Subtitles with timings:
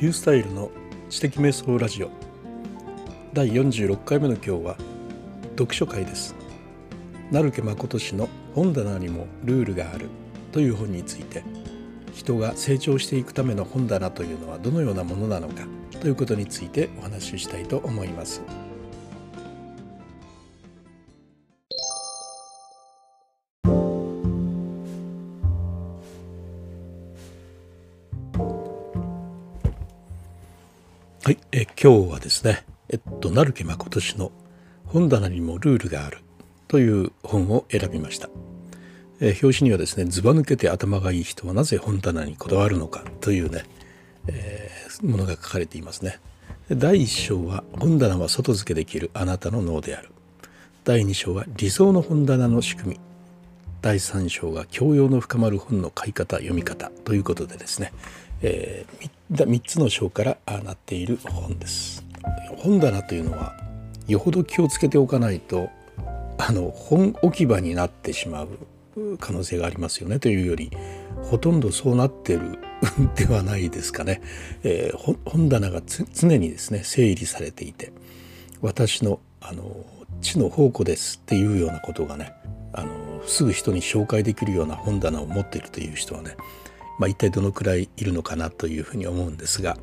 [0.00, 0.70] リュースタイルの
[1.10, 2.10] 知的瞑想ラジオ
[3.32, 4.76] 第46回目の今日は
[5.56, 6.36] 読書会です
[7.32, 10.08] 成家誠氏の本棚にもルールがある
[10.52, 11.42] という本について
[12.14, 15.66] 人が成長していくための本棚というのはどのようなものなのか
[16.00, 18.40] ということについてお話ししたいと思います。
[31.80, 34.32] 今日はですね、えっと、成家誠氏の
[34.86, 36.18] 本棚にもルールがある
[36.66, 38.28] という本を選びました。
[39.20, 43.62] え表紙にはですね、ずば抜けて頭がいい人はなぜ本棚にこだわるのかというね、
[44.26, 46.18] えー、ものが書かれていますね。
[46.68, 50.08] 第1章は本棚は外付けできるあなたの脳である。
[50.82, 53.00] 第2章は理想の本棚の仕組み。
[53.82, 57.92] 第3章が教養の深まる本の買い方読み方ということでですね、
[58.42, 59.10] えー、3
[59.64, 62.04] つの章からなっている本です。
[62.56, 63.54] 本棚というのは
[64.06, 65.68] よほど気をつけておかないと
[66.38, 68.48] あの本置き場になってしまう
[69.18, 70.70] 可能性がありますよねというより
[71.22, 72.58] ほとんどそうなってる
[73.16, 74.22] ではないですかね、
[74.62, 77.92] えー、本棚が常にですね整理されていて
[78.60, 79.84] 私のあの
[80.20, 82.32] 知の宝庫ですっていうようなことがね
[82.72, 86.36] あのすぐ人に紹介できるような本棚を持っているという人はね
[86.98, 89.76] まあ、一体どのくらいいるのかなというふうに思うんですが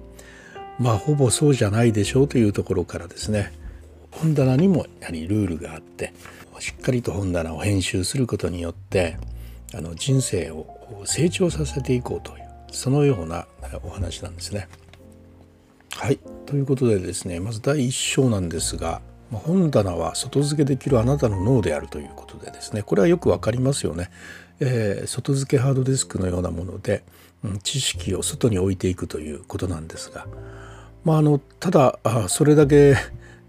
[0.79, 3.53] まあほぼそうじゃないでしょうというところからですね
[4.11, 6.13] 本棚にもやはりルールがあって
[6.59, 9.17] しっかりと本棚を編集することによって
[9.73, 13.47] あの人生を成長させていこうというそのような
[13.83, 14.67] お話なんですね。
[15.91, 24.09] はいということでですねまず第1章なんですが本棚は外付けできるあなたの脳であるということでですねこれはよくわかりますよね。
[24.59, 27.03] えー、外付けハードディスクのようなもので、
[27.43, 30.27] うん、知識を外に置いていくということなんですが、
[31.03, 32.95] まあ、あのただそれだけ、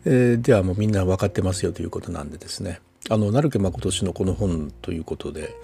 [0.05, 5.55] えー、ではもうみんな分かってますよということなんでですねあの成家誠氏のこの本ということで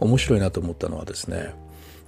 [0.00, 1.54] 面白いなと思ったのはですね、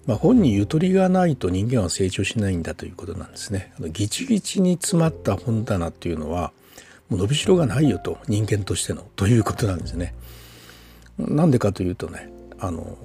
[0.06, 3.72] まあ、本にゆとりがないと人間は成長しないんだということなんですね。
[3.92, 6.52] ギチギチに詰まった本棚っていうのは
[7.08, 10.14] もう伸びしろがないよと人間としてのということなんですね。
[11.18, 12.96] なんでかというとねあの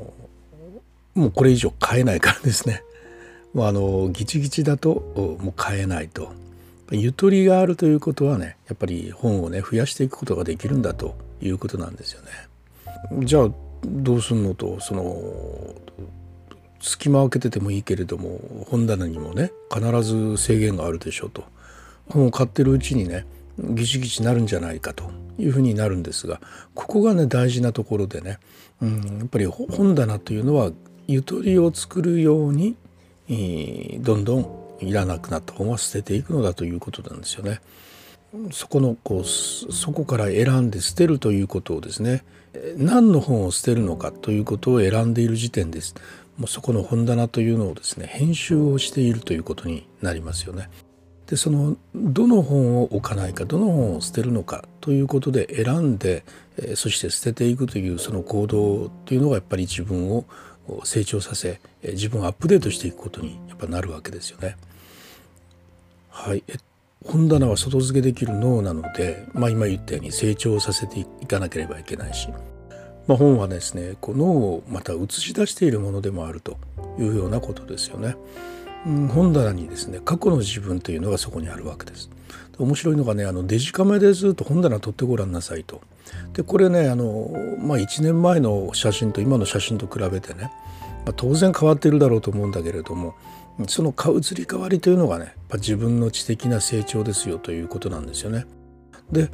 [1.16, 2.84] もうこれ以上買えないからですね。
[3.56, 6.32] あのギチギチだともう買えないと。
[6.92, 12.30] ゆとりがあるということはねやっぱり本をね増やしていくことができるんだということなんですよね。
[13.26, 13.50] じゃあ
[13.86, 15.76] どうすんのとその
[16.80, 21.46] 隙間を空けててもいいけれども本棚にもね必ず制限があるでしょうと
[22.10, 23.26] 本を買ってるうちにね
[23.60, 26.42] ギチギチなるんじゃないかというふうになるんですが
[26.74, 28.40] ここがね大事なところでね、
[28.82, 30.72] うん、やっぱり本棚というのは
[31.08, 32.76] ゆとりを作るように、
[33.30, 37.62] えー、どんどんいらなくなった本は捨てていくのだということなんですよね。
[38.52, 42.24] そこのこうそこから選んで捨てるということをですね
[42.78, 45.94] 何の本を捨てるのかということを選んでいる時点です
[46.38, 50.70] もうそこの本棚というのをですね編集をしているということになりますよね。
[51.34, 56.24] でそのどの本を置かないかどの本を捨てるのかということで選んで
[56.76, 60.26] そして捨てていくというその行動というのがやっぱり自分を
[60.84, 64.58] 成長させ自分をアップデートしていくことにやっぱなるわけですよね。
[66.12, 66.44] はい、
[67.04, 72.30] 本棚は外付けできる脳なので、まあ、今言ったように成長させていかなければいけないし、
[73.08, 76.60] まあ、本はですねこう脳をまた映し出しているものでもあると
[77.00, 78.16] いうようなことですよね。
[78.84, 82.10] 本棚にですね過去の自分というのがそこにあるわけです。
[82.60, 85.82] 面白いのがねあのデジカメでずっと本棚撮ってごらんなさいと。
[86.34, 90.52] でこれねあの、まあ、1年前の写真と今の写真と比べてね、
[91.06, 93.16] まあ、当然変わっているだろうと思うんだけれども
[93.68, 98.46] その移り変わりというのがね自分の知的な成長ですよということなんですよね。
[99.12, 99.30] で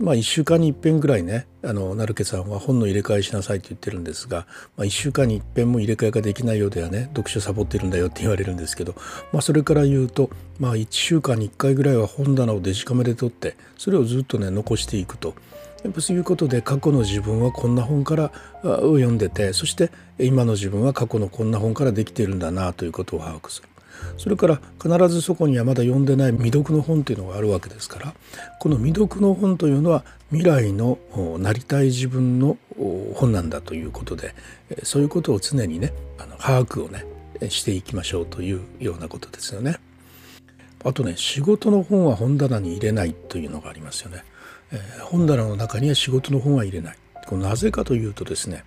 [0.00, 4.46] まあ、1週間に一遍ぐらいねあの成家さんは本の入れ替えしなさいと言ってるんですが、
[4.76, 8.94] まあ、1週間に一遍も入れ替えができないようではね読書サボってるんだよって言われるんですけど、
[9.32, 15.34] まあ、それから言うと、まあ、1週間に1回ぐらいは本棚をデジカメで撮ってそれをずっとね残していくと。
[15.82, 18.32] やっぱそういうことで過去の自分はこんな本から
[18.62, 23.68] を読んでてそして今の自分は過去のこんな本からできてるんだなということを把握する。
[24.16, 28.14] それから必ずそこにはまだ読んでない未読の本というのがあるわけですから
[28.60, 30.98] この未読の本というのは未来の
[31.38, 32.56] なりたい自分の
[33.14, 34.34] 本なんだということで
[34.82, 37.04] そういうことを常にねあの把握をね
[37.50, 39.76] していきましょうというようなことですよね。
[40.84, 44.24] あとね仕事の本は本棚に入れないというのがありますよね。
[44.72, 46.96] え、本棚の中には仕事の本は入れない。
[47.26, 48.64] これなぜかというとですね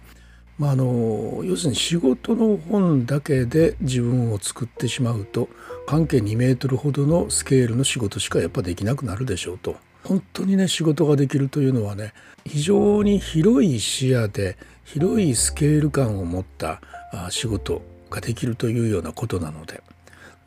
[0.60, 5.50] まあ、あの要するに仕事の本だけで自分を作ってしまうと
[5.86, 9.76] 半径2メートルほどのスケールの仕事しかやっぱできなくなるでしょうと。
[10.04, 12.14] 本当にね仕事ができるというのはね
[12.46, 16.82] 非常に広い視野で広いスケール感を持った
[17.30, 19.84] 仕事ができるというようなことなので。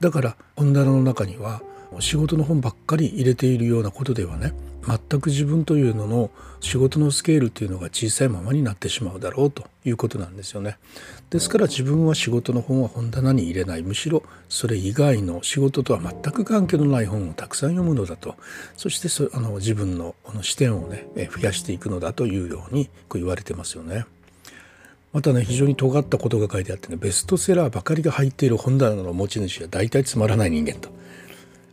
[0.00, 1.62] だから本棚の中には
[2.00, 4.54] 仕事の本ばっかり入れているようなことではね
[4.86, 6.30] 全く自分というのの
[6.60, 10.78] 仕事のスケールというのが小さいままになってしまうだろうということなんですよね。
[11.30, 18.36] ですから自分は仕事の本は本棚に入れないむしろそれ以外の仕事とは全く関係のない本をたくさん読むのだと
[18.76, 24.06] そしてそあの自分のこの視点をね増やしていくのだというようにこう言われてますよね。
[25.12, 30.90] またね非常に尖ったことが書いてあってねベストセラーばかりが入っている本棚の持ち主は大体つまらない人間と。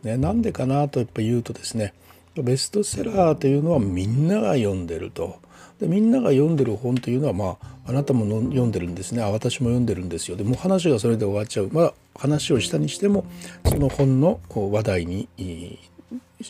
[0.02, 1.92] ね、なんでかなとやっぱ言うとですね
[2.42, 5.38] ベストセラーというのはみんなが読んでると。
[5.80, 9.22] でみんなが読んでる本というのはまああなたも読んでるんですね。
[9.22, 10.36] あ私も読んでるんですよ。
[10.36, 11.70] でも話がそれで終わっちゃう。
[11.72, 13.24] まあ話をしたにしても
[13.64, 15.28] その本の話題に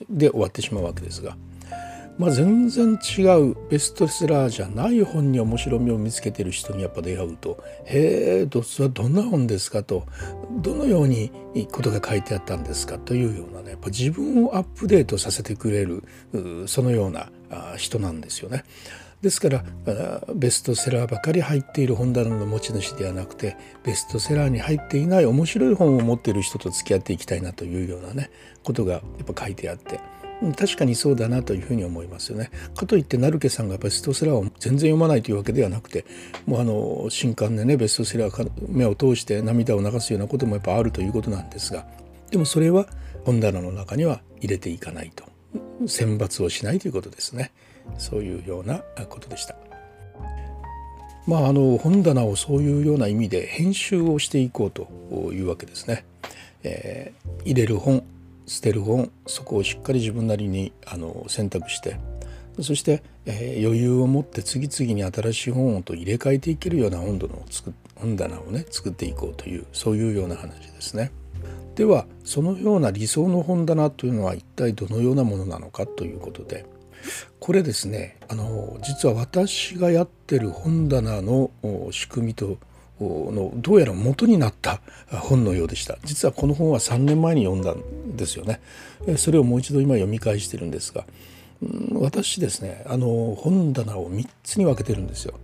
[0.08, 1.36] で終わってしまうわけですが。
[2.18, 10.04] まあ、全然違うベストセラーじゃない本に面白みを見つけてる人にやっぱ出会うと「へえそれはどんな本ですか?」と
[10.60, 11.30] 「どのように
[11.70, 16.02] ことが書いてあったんですか?」というようなねやっぱ自分をアップデートさせてくれる
[16.66, 17.30] そのような
[17.76, 18.64] 人なんですよね。
[19.22, 19.64] ですから
[20.32, 28.30] ベストセラーばかり入っている本棚の持ち主ではなくてベストセラーに入っていない面白い本を持っている人と付き合っていきたいなというようなね
[28.62, 29.98] ことがやっぱ書いてあって。
[30.56, 32.50] 確かにそうだなというふうに思いますよね。
[32.76, 36.04] かといって成家さんがベストセラーを全然読まないというわけではなくて
[36.46, 41.86] もうあの新刊でねベストセラー目を通して涙を流すようなこともやっぱあるということなんですが
[42.30, 42.86] でもそれは
[43.24, 45.24] 本棚の中には入れていかないと
[45.86, 47.52] 選抜をしないということですね
[47.98, 49.56] そういうようなことでした。
[51.26, 54.88] まあ、あの本棚をそういうような意味で編集をしていこうと
[55.30, 56.06] いうわけですね。
[56.62, 58.02] えー、入れる本
[58.48, 62.00] 捨てる本そこをしっかり自分なりにあの選択して
[62.60, 71.12] そして、えー、余裕を持って次々に新しい本をと入れ替えていけるような本棚を作本棚をね作っていこうというそういうような話ですね。
[71.76, 76.66] ではそのような理想の本棚というのは一体どのようなものなのかということで
[77.38, 81.52] これですねあの実は私がやってる本棚の
[81.92, 82.58] 仕組みと
[83.00, 84.80] のどうやら元になった
[85.10, 85.98] 本のようでした。
[86.04, 88.60] 実はこの本は3年前に読んだんですよね。
[89.16, 91.04] それをもう一度今読み返してるんですが
[91.94, 95.34] 私ですねあの本棚を3つに分けてるんですよ。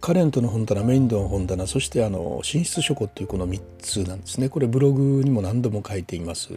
[0.00, 4.48] カレントの本棚メインドの本棚そしてあの寝室書庫っていうこの3つなんですね。
[4.48, 6.52] これブログにも何度も書いています、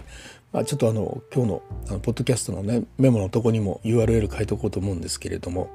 [0.51, 5.69] まあ、ちょっとあの今日のあのポッドキャストのねメモのとこにも URL 書いておこうと思うんですけれども、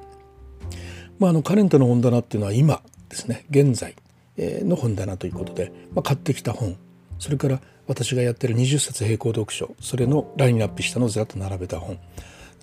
[1.17, 3.95] まあ、あのカレントの本棚っていうのは今ですね現在。
[4.65, 6.77] の本棚ということで、まあ、買ってきた本
[7.17, 11.99] それから私がやってる20冊並行読書それのラインナップしたのをずらっと並べた本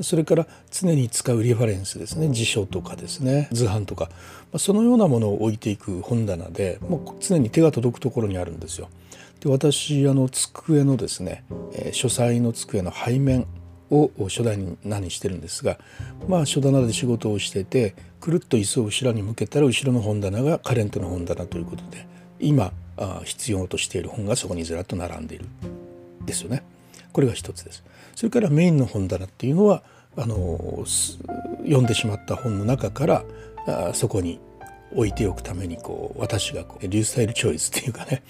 [0.01, 4.11] それから常に使うリファレンスですね辞書とかですね図版とか、
[4.53, 8.89] ま、そのようなものを置いていく本棚でもう常に手が届くところにあるんですよ。
[9.41, 11.45] で私あの机のですね、
[11.75, 13.47] え、書斎の机の背面
[13.91, 15.79] を書棚にしてるんですが
[16.29, 22.07] まあ書棚で仕事をしててくるっと椅子を後ろに向けたら後ろの本棚がカレントの本棚ということで
[22.41, 22.73] 今
[23.25, 25.45] 必要としている本がそこにずらっと並んでいる
[26.25, 26.63] ですよね。
[27.13, 27.85] これが一つです。
[28.15, 29.83] それからメインの本棚っていうのは
[30.17, 30.85] あの
[31.63, 33.25] 読んでしまった本の中から
[33.67, 34.41] あそこに
[34.93, 38.23] 置いておくためにこう私がこうリュースタイルチョイスっていうかね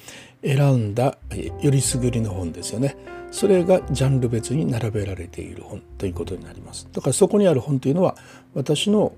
[0.42, 1.18] 選んだ
[1.60, 2.96] よりすぐりの本ですよね。
[3.30, 6.88] それがジャンル別に並べられている本ということになります。
[6.92, 8.16] だからそこにある本というのは
[8.54, 9.12] 私の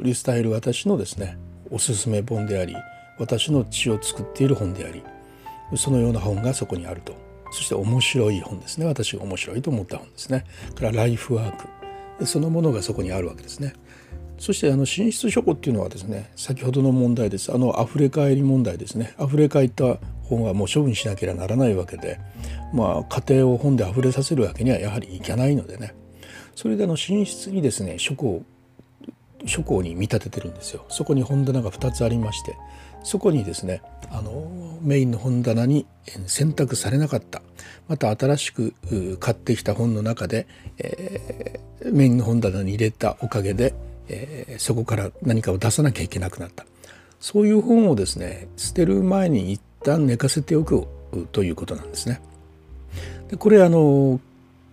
[0.00, 1.38] リスタイル私のですね
[1.70, 2.74] おすすめ本であり
[3.18, 5.02] 私の血を作っている本であり
[5.76, 7.14] そのような本がそこにあると。
[7.50, 8.86] そして面白い本ですね。
[8.86, 10.44] 私が面白いと思った本ですね。
[10.74, 11.52] からライフワー
[12.18, 13.72] クそのものがそこにあるわけですね。
[14.38, 17.52] そしてあの寝室書庫っていうのはですね先ほどの問題です。
[17.52, 19.14] あの溢れ返り問題ですね。
[19.20, 22.20] 溢れ返った本はもう処分しなければならないわけで
[22.72, 25.94] まあ家庭を本で溢れさせるわけにはやはりいけないのでね。
[26.54, 28.42] それであの寝室にですね書庫
[29.46, 30.84] 書庫に見立ててるんですよ。
[30.88, 32.56] そこに本棚が2つありまして
[33.04, 33.80] そこにですね
[34.10, 35.86] あのメインの本棚に
[36.26, 37.42] 選択されなかった。
[37.86, 38.74] また新しく
[39.20, 40.46] 買ってきた本の中で、
[40.78, 43.74] えー、メインの本棚に入れたおかげで、
[44.08, 46.66] えー、そこから何かを出さなきゃいけなくなった。
[47.20, 49.52] そういう本をですね捨てる前に
[49.88, 50.86] 旦寝かせておく
[51.32, 52.20] ということなんですね。
[53.28, 54.20] でこれあの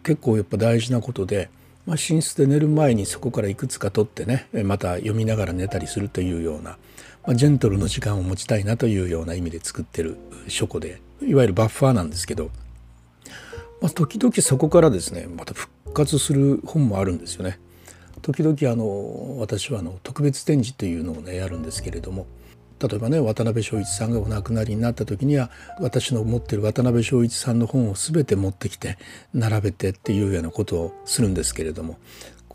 [0.03, 1.49] 結構やっぱ大事なことで
[1.85, 6.77] まあ、寝室で寝る前にそこからいくつか取ってねまた読みながら寝たりするというような、
[7.25, 10.17] まあ、ジェントルの時間を持ちたいなというような意味で作ってる
[10.47, 12.49] 書庫でいわゆるバッファーなんですけど、
[13.81, 17.59] まあ、時々そこからですねまた復活する本もあるんですよね。
[18.21, 22.25] 時々あの私はあの特別展示というのをねやるんですけれども
[22.79, 28.97] 例えばね渡辺正一さんがお亡くなりになった時には私の持ってる渡辺正一さんの本を全て持ってきて
[29.33, 31.97] 並べてっていうようなことをするんですけれども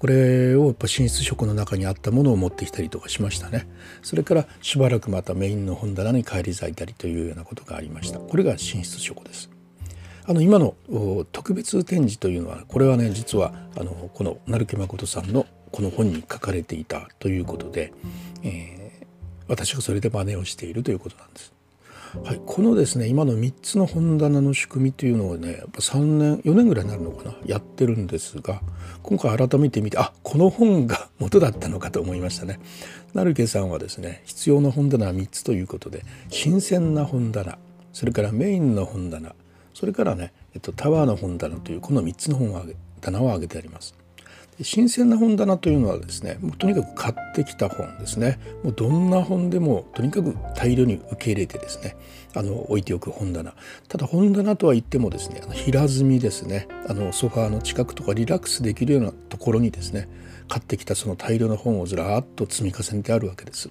[0.01, 3.69] これをやっぱ寝室食の中にあったものを持ってきたりとかしましたね。
[4.01, 8.19] それからしばらくまたメインの本棚に返り咲いたりというようなことがありました。
[8.19, 9.51] これが寝室食です。
[10.25, 10.75] あの今の
[11.33, 17.93] 特別展示というのはこれはね実はあのこの成木誠さんのこの本に書かれていたということで、
[18.43, 18.80] えー
[19.51, 21.53] 私がそれで真似をしているということなんです。
[22.25, 27.35] はい、このですね今の3つの本棚の仕組みというのをねやっぱ3年4年ぐらいになるのかな？
[27.45, 28.61] やってるんですが
[29.03, 32.59] 今回改めて見てあこの本が元だったのかと思いましたね。
[33.15, 37.59] 成家さんはですね必要な本棚は3つということで新鮮な本棚
[37.93, 39.35] それからメインの本棚
[39.75, 44.00] それからね、えっと、タワーの本棚というこの3つの本棚を挙げてあります。
[44.63, 48.39] 新鮮な本棚というのはですねもうとにかく買ってきた本ですね。
[48.63, 51.97] もうどんな本でもとにかく大量に受け入れてですね
[52.35, 53.55] あの置いておく本棚。
[53.89, 56.69] ただ本棚とは言ってもですね平積みですね。
[56.89, 60.09] あのソファーの近くとかリラックスできるようなところにですね
[60.49, 63.71] 買ってきたその大量の本をずらーっと積み重ねてあるわけです。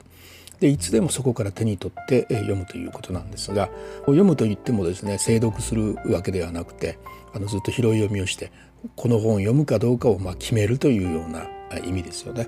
[0.59, 3.69] でいつでもそこから手に取って読むということなんですが
[4.01, 6.99] 読むといってもですね精読するわけではなくて
[7.33, 8.51] あのずっと拾い読みをして
[8.95, 11.47] この本を読むかどうかをま決めるというような
[11.85, 12.47] 意味ですよね。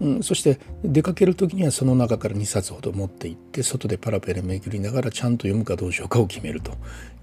[0.00, 6.72] うん、そして出かける時にはその中から2冊ほど持って行って外でパラペラめくりながらちゃんと読むかどうしようかを決めると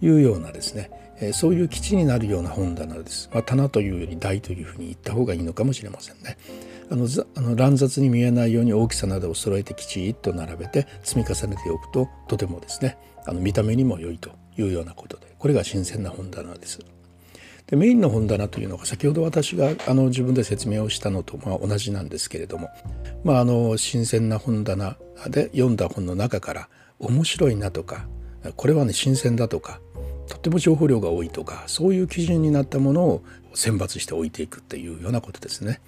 [0.02, 3.30] いうようなですね、えー、そういう基地になるような本棚です。
[3.32, 6.38] まあ、棚というより台というふうに言った方がいいのかもしれませんね。
[6.90, 16.80] あのあの乱雑に見えないように大きさなどを揃えてきちっと並べて積み重ねておくととてもですねあの見た目にも良いというようなことでこれが新鮮な本棚です。
[17.68, 22.70] でメインの本棚というのが先ほど私があの自分で説明をしたのとま同じなんですけれども、
[23.24, 24.98] まあ、あの新鮮な本棚
[25.30, 28.06] で読んだ本の中から面白いなとか
[28.58, 29.80] これはね新鮮だとか
[30.28, 33.24] とっても情報量が多いとかそういう基準になったものを
[33.54, 35.80] 選抜して置いていくっていうようなことですね。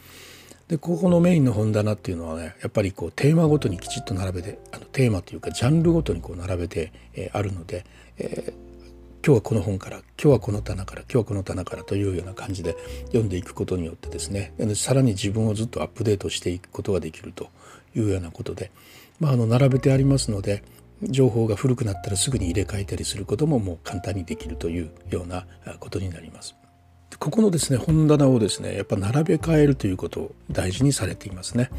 [0.67, 7.85] でここのメインの本棚っていうのはねやっぱりこうテーマごとにきちっと並べてあのテーマというかジャンルごとにこう並べて、えー、あるので、
[8.17, 12.75] えー、今日はこの本から今日はこの棚から今日はこの棚からというような感じで
[13.07, 17.49] 読んでいくことによってですねさらに自分をずっとアップデートしていくことができると
[17.95, 18.71] いうようなことで、
[19.19, 20.63] まあ、あの並べてありますので
[21.03, 25.45] 情報が古くなったらすぐに入れ替えたりすることももう簡単にできるというような
[25.79, 26.55] ことになります。
[27.19, 31.69] ここのですね本棚をですねやっぱ並べ替えるということを大事にされていますね。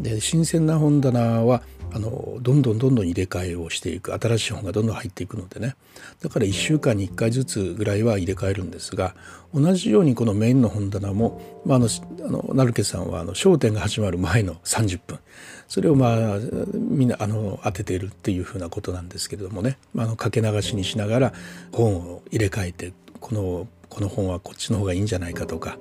[0.00, 4.14] で新鮮な本棚はあのどんどんどんどん入れ替えをしていく。
[4.14, 5.74] 新しい本がどんどん入っていくのでね。
[6.22, 9.14] だから1週間に1回ずつぐらいは入れ替えるんですが
[9.52, 11.88] 同じようにこのメインの本棚も、まあ、あの
[12.24, 15.18] あの成家さんはあの焦点が始まる前の30分。
[15.68, 16.38] それをまあ
[16.74, 21.32] みんなあの当てているっていうふうなことなんですけれどもね、まあ、のかけ流しにしながら
[21.72, 25.76] 本を入れ替えてこのこの本はこっちの方がいいんじゃないかとか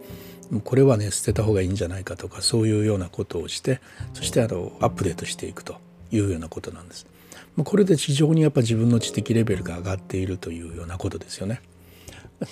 [0.63, 3.79] これはね捨てた方がいいんじゃないかとかそういうようなことをして
[4.13, 5.77] そしてあのアップデートしていくと
[6.11, 7.05] いうようなことなんです。
[7.63, 11.61] これで非常にやっぱ自分の知的レベルが上がっているというようなことですよね。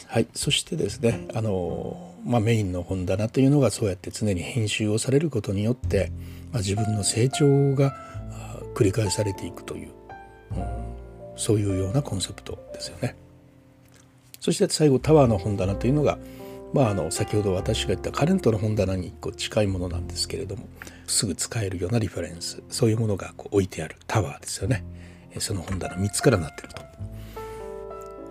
[0.07, 6.11] はい、そしてですねあの、まあ、メインの本棚というのがそうやって常に編集をされることによって、
[6.51, 7.95] まあ、自分の成長が
[8.75, 9.89] 繰り返されていくという、
[10.57, 10.65] うん、
[11.37, 13.15] そういうようなコンセプトですよね。
[14.47, 16.17] そして最後タワーの本棚というのが
[16.73, 20.67] まあ、あの先ほど私が言ったカレントの本棚にこう近いものなんですけれども
[21.05, 24.85] すぐ使えるようなリファレンスそういうものがこう置いてあるタワーですよね
[25.39, 26.81] その本棚3つからなってると。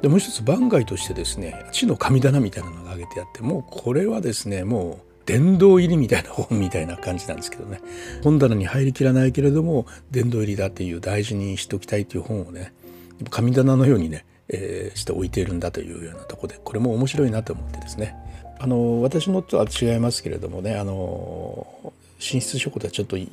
[0.03, 7.81] でもう一つ番外としてですね地の神棚みたいなのが挙げてあってもうこれはですねもう殿堂入りみたいな本みたいな感じなんですけどね
[8.23, 12.73] 本棚に入りきらないけれども殿堂入りだっていう大事にしておきたいという本をね
[13.31, 18.17] 神棚のようにね、えー、して置いているんだというようなとこでこれも面白いなと思ってですね
[18.59, 21.67] あの私のとは違いますけれどもねあの
[22.19, 23.29] 寝室書庫とはちょっと意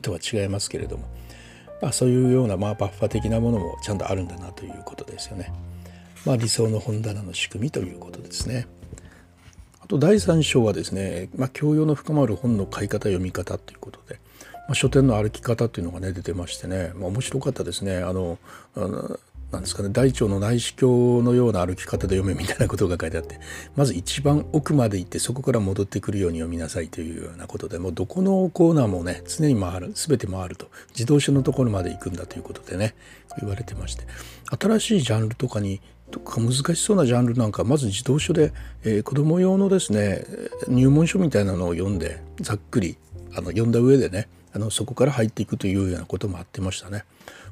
[0.00, 1.04] 図は違いますけれども、
[1.80, 5.52] まあ、そういうような、まあ、バッファ的なものもちゃんとあるんだなということですよね。
[6.26, 8.66] まあ、理想の本棚の仕組みということですね。
[9.80, 14.18] あと第3章はですね、まあ、教養の深まる本の買い方読み方ということで、
[14.66, 17.98] まあ、書店の歩き方というのがね出てましてね、まあ、面白かったですね。
[17.98, 18.38] あの
[18.74, 19.20] あの
[19.54, 23.40] なんですかね大腸の内視鏡のような歩き方で読めみたいなことが書いてあって
[23.76, 32.94] まず一番奥まで行ってそこから戻ってくるように読みなさいというようなことでもうどこのコーナーもね常に回る全て回ると自動車のところまで行くんだということでね
[33.40, 34.04] 言われてまして
[34.60, 35.80] 新しいジャンルとかに
[36.10, 38.52] とか難しそうなジャンルなんかまず児童書で、
[38.84, 40.24] えー、子ども用のですね
[40.68, 42.96] 入門書みたいなのを読んでざっくり
[43.32, 47.04] あの読んだ上でねあのそこから入っていくというようなこともあってましたね。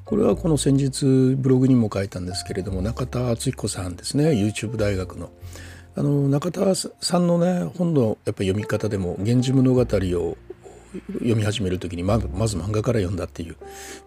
[0.05, 5.31] これはこの先日ブログにも書いたんですけれども中田敦彦さんですね YouTube 大学の。
[5.95, 13.57] あの中田さんのね本のやっぱ読み方でも「源氏物語」を読み始める時にまずまず漫画から読んだっていう、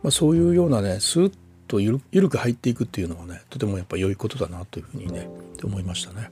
[0.03, 1.33] まあ、そういうようなねスーッ
[1.69, 5.29] とゆるく入っていくっていうのはねとてもやっぱ良いことだなというふうにね
[5.63, 6.31] 思いましたね。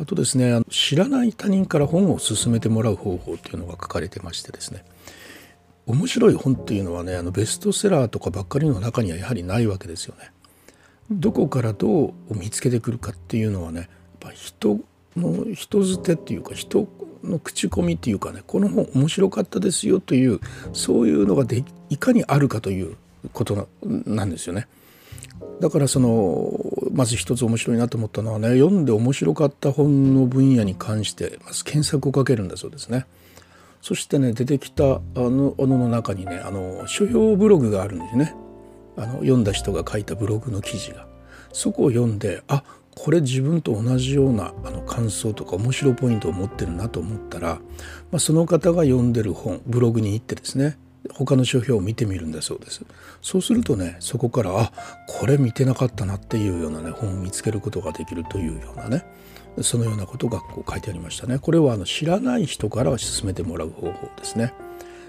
[0.00, 4.84] あとですね知らない他人から本を勧めてもらう方法っていうのが書かれてましてですね
[5.86, 10.30] 面白い本っていうのはねあのベストセラーとかばっかりの中にはやはりないわけですよね。
[11.10, 13.88] どこからどう見つけてくるかっていうのはねやっ
[14.20, 14.78] ぱ人
[15.16, 16.88] の人づてっていうか人
[17.22, 20.40] の口コミっていうかねこの本面白かったですよという
[20.72, 22.96] そういうのがでいかにあるかという
[23.32, 24.68] ことなんですよね。
[25.60, 26.58] だからその
[26.92, 33.06] まず一つ面白いなと思ったのはね読んで面白かった本の分野に関してまず検索をかけるんだそうですね。
[33.82, 38.34] そしてね出てきたあのあのの中にねあの書評ブログがあるんですね。
[38.96, 41.06] あの読んだ人が書いたブログの記事が。
[41.52, 42.62] そこを読んであ
[42.94, 47.60] これ自分と同じようなあの感想とか面白ポイントを持ってるなと思ったら、
[48.10, 50.78] まあ、その方が読んでる本ブログに行ってですね
[51.10, 52.84] 他の書評を見てみるんだそうです。
[53.20, 54.72] そうするとねそこからあ
[55.08, 59.04] これ見てなかったなっていうようなね本を見つけることができるというようなね。
[59.60, 61.38] そのようなことがこう書いてありましたね。
[61.38, 64.54] これはあの知らない人からは進めてもらう方法ですね。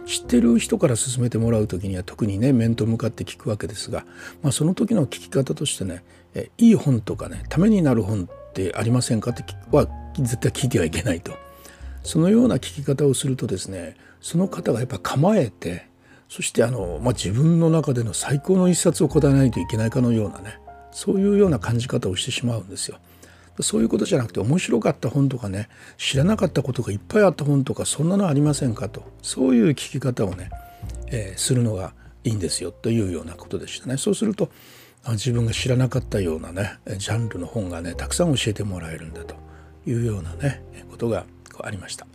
[0.05, 4.05] 知ってる人から進めてもらう時には特にね面と向かって聞くわけですが、
[4.41, 6.03] まあ、その時の聞き方としてね
[6.35, 11.33] えいい本とかねためになる本ってありませんかっては絶対聞いてはいけないと。
[12.03, 15.87] そのような聞き方をするとですねその方がやっぱ構えて
[16.27, 20.59] そしてあの、まあ、自分の中での最高の一冊を答えないといけないかのようなね
[20.91, 22.97] そういうような感じ方をしてしまうんですよ。
[23.61, 30.49] そういうことじゃなくて面白かった本とかね知らなかったことがいっぱいあった本とかそんなのありませんかとそういう聞き方をね、
[31.07, 33.97] えー、するのがいいんですよというようなことでしたね。
[33.97, 34.49] そうすると
[35.09, 39.35] 自分が知らなかったようなねジャンルの本がねたくさん教えてもらえるんだと
[39.85, 41.25] いうようなねことが
[41.61, 42.07] ありました。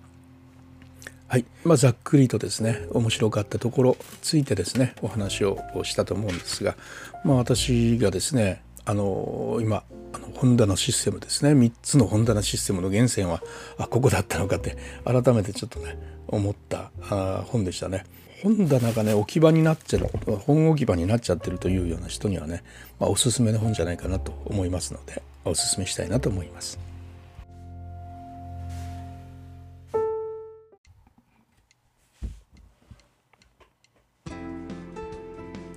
[1.29, 6.75] はい、まあ、ざっくりとですね面白かったところついてですねお話をしたと思うんですが、
[7.23, 13.43] まあ、私がですねあの今あの本棚システムですね3つの本棚システムの源泉は
[13.77, 18.07] あここだったのかって改めてちょっとね思ったあ本でしたね。
[18.43, 22.63] 本棚がね置き場になっちゃう本置き場になっちゃってるというような人にはね、
[22.99, 26.79] まあ、おすすめの本じゃないかなと思いますのでおすすめしたいなと思います。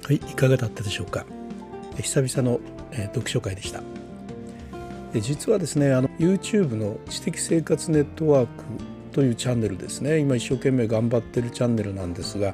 [0.04, 1.26] はい、いかがだったでしょうか？
[1.98, 2.60] 久々の、
[3.14, 3.82] 読書会でした。
[5.20, 8.64] 実はですねあの YouTube の知的生活ネットワーク
[9.12, 12.54] というチャンネルですね今一生懸命頑張ってるチャンネルなんですが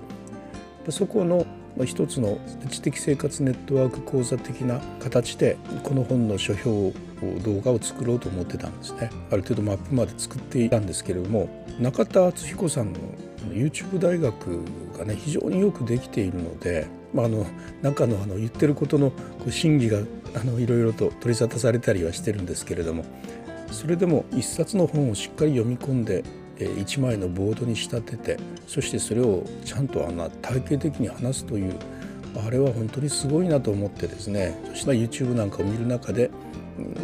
[0.89, 1.45] そこの
[1.85, 2.39] 一つの
[2.71, 6.91] 知的生活ネットワーク講座的な形でこの本の書評
[7.43, 12.99] 動画を作ろうと思ってたんですねある程度マップまで作っていたんですけれども中田敦彦さんの
[13.51, 14.63] YouTube 大学
[14.97, 17.45] がね非常によくできているので、まあ、あの
[17.81, 19.11] 中のあの言ってることの
[19.49, 19.99] 真偽が
[20.35, 23.05] あのいろいろと取り沙汰されたりはしてるんですけれども
[23.71, 26.23] それでも一冊の本をしっかり読み込んで
[26.79, 31.75] 一枚のボードに仕立ててそしてそれをちゃんとあの体系的に話すという
[32.45, 36.29] あれは本当にすごいなと思ってですねそして YouTube なんかを見る中で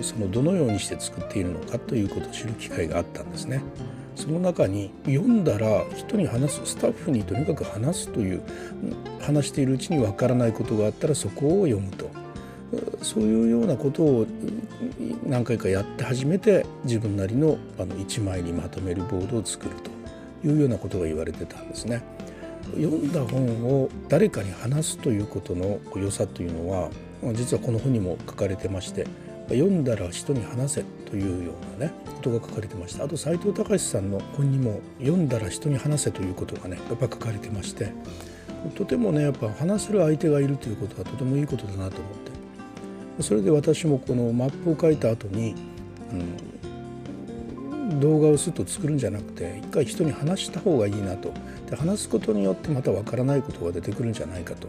[0.02, 3.64] そのどのようにして作っているのかということを知る機会があったんですね。
[4.16, 8.42] その中に読んだら人に話すスタッフにとにかく話すという
[9.20, 12.10] 話しているうちにわからないことがあったらそこを読むと
[13.02, 14.26] そういうようなことを
[15.26, 19.76] 何回かやって初めて自分なりのあの一枚にまとめるボードを作る
[20.42, 22.04] というようなことが言われてたんですね。
[22.76, 26.90] 読んだ本を誰かに話すということの良さというのは
[27.34, 29.06] 実はこの本にも書かれてまして
[29.50, 37.92] 読んだら人に話せというようなねことが書かれてましたあと斎藤隆さんの本にも読んだら人に話せということがねやっぱ書かれてまして
[38.76, 42.34] とてもねやっぱ話せる相手がいるということはとてもいいことだなと思って。
[43.22, 45.54] それで私もこのマップを書いた後に、
[46.12, 51.32] うん、動画をすっと作るんじゃなくて一回人に話した方がいいなと。
[51.70, 54.68] で話すことによってまたわからないことが出てくるんじゃないかと。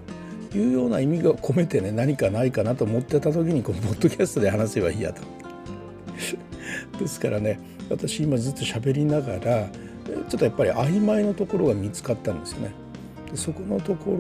[0.59, 5.23] いうような意味が込めてね何かないかなと思ってた時にこのポッドキャストで話せばいいやと。
[6.99, 7.59] ですからね
[7.90, 9.69] 私今ずっと喋りながら
[10.29, 12.73] ちょっとやっぱり曖昧なところが見つかったんですよね。
[13.31, 14.17] でそこのとこ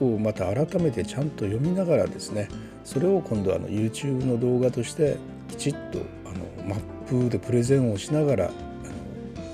[0.00, 2.48] ろをまた改めてちゃんと読みながらですね
[2.84, 5.16] それを今度あの YouTube の動画として
[5.48, 6.80] きちっとあのマッ
[7.24, 8.54] プでプレゼンをしながらあの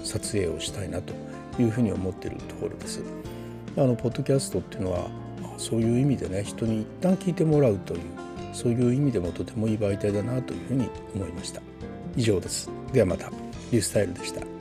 [0.05, 1.13] 撮影をしたいなと
[1.61, 3.03] いうふうに思ってるところです。
[3.77, 5.09] あのポッドキャストっていうのは
[5.57, 8.01] そういう意味でね人に一旦聞いてもらうという
[8.53, 11.61] そういう意味でもとてもいい媒体だなというふうに思いました。
[12.17, 12.71] 以上です。
[12.93, 13.31] ではまた。
[13.73, 14.54] リュースタイルでした。